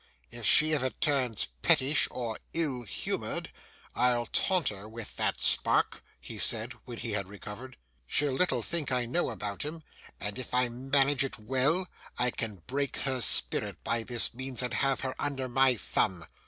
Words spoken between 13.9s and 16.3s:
this means and have her under my thumb.